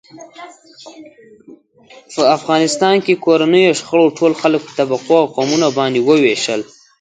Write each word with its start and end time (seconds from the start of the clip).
په 2.13 2.23
افغانستان 2.37 2.95
کې 3.05 3.21
کورنیو 3.25 3.77
شخړو 3.79 4.05
ټول 4.17 4.33
خلک 4.41 4.61
په 4.65 4.71
طبقو 4.79 5.13
او 5.21 5.27
قومونو 5.35 5.67
باندې 5.79 5.99
و 6.03 6.09
وېشل. 6.23 6.61